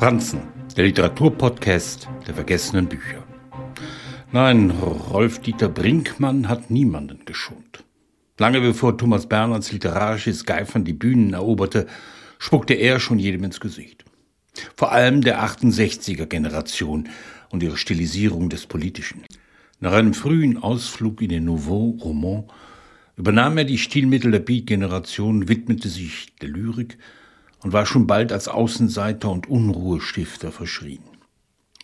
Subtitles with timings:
[0.00, 0.40] Franzen,
[0.78, 3.22] der Literaturpodcast der vergessenen Bücher.
[4.32, 7.84] Nein, Rolf-Dieter Brinkmann hat niemanden geschont.
[8.38, 11.86] Lange bevor Thomas Bernhards literarisches Geifern die Bühnen eroberte,
[12.38, 14.06] spuckte er schon jedem ins Gesicht.
[14.74, 17.10] Vor allem der 68er-Generation
[17.50, 19.26] und ihre Stilisierung des Politischen.
[19.80, 22.44] Nach einem frühen Ausflug in den Nouveau Roman
[23.18, 26.96] übernahm er die Stilmittel der Beat-Generation, widmete sich der Lyrik
[27.62, 31.02] und war schon bald als Außenseiter und Unruhestifter verschrien.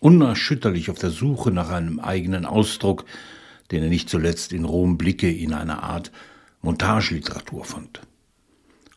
[0.00, 3.04] Unerschütterlich auf der Suche nach einem eigenen Ausdruck,
[3.70, 6.12] den er nicht zuletzt in Rom Blicke in einer Art
[6.62, 8.00] Montageliteratur fand.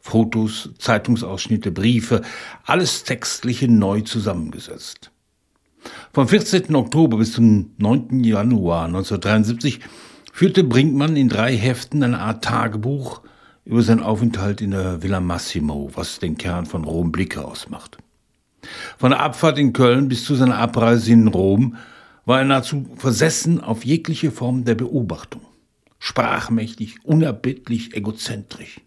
[0.01, 2.21] Fotos, Zeitungsausschnitte, Briefe,
[2.65, 5.11] alles Textliche neu zusammengesetzt.
[6.13, 6.75] Vom 14.
[6.75, 8.23] Oktober bis zum 9.
[8.23, 9.79] Januar 1973
[10.33, 13.21] führte Brinkmann in drei Heften eine Art Tagebuch
[13.69, 17.99] über seinen Aufenthalt in der Villa Massimo, was den Kern von Rom Blicke ausmacht.
[18.97, 21.77] Von der Abfahrt in Köln bis zu seiner Abreise in Rom
[22.25, 25.43] war er nahezu versessen auf jegliche Form der Beobachtung.
[25.99, 28.81] Sprachmächtig, unerbittlich, egozentrisch.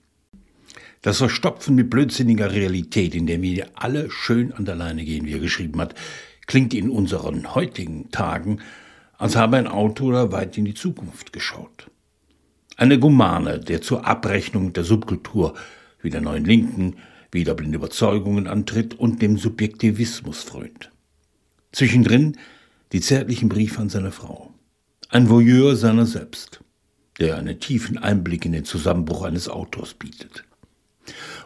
[1.00, 5.34] Das Verstopfen mit blödsinniger Realität, in der wir alle schön an der Leine gehen, wie
[5.34, 5.94] er geschrieben hat,
[6.48, 8.58] klingt in unseren heutigen Tagen,
[9.16, 11.86] als habe ein Autor weit in die Zukunft geschaut.
[12.77, 15.55] Eine Gumane, der zur Abrechnung der Subkultur
[16.01, 16.97] wie der neuen Linken
[17.31, 20.91] wieder blinde Überzeugungen antritt und dem Subjektivismus frönt.
[21.73, 22.37] Zwischendrin
[22.93, 24.53] die zärtlichen Briefe an seine Frau.
[25.09, 26.61] Ein Voyeur seiner selbst,
[27.19, 30.45] der einen tiefen Einblick in den Zusammenbruch eines Autors bietet.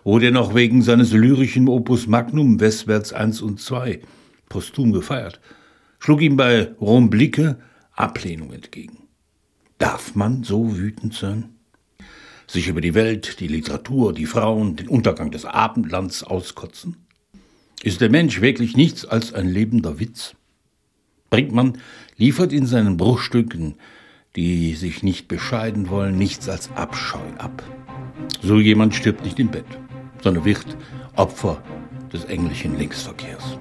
[0.04, 4.00] Wurde er noch wegen seines lyrischen Opus Magnum Westwärts 1 und 2
[4.48, 5.40] posthum gefeiert,
[5.98, 7.58] schlug ihm bei Rom Blicke
[7.92, 9.05] Ablehnung entgegen.
[9.78, 11.50] Darf man so wütend sein?
[12.46, 16.96] Sich über die Welt, die Literatur, die Frauen, den Untergang des Abendlands auskotzen?
[17.82, 20.34] Ist der Mensch wirklich nichts als ein lebender Witz?
[21.28, 21.78] Brinkmann
[22.16, 23.74] liefert in seinen Bruchstücken,
[24.34, 27.62] die sich nicht bescheiden wollen, nichts als Abscheu ab.
[28.42, 29.66] So jemand stirbt nicht im Bett,
[30.22, 30.76] sondern wird
[31.16, 31.62] Opfer
[32.12, 33.58] des englischen Linksverkehrs.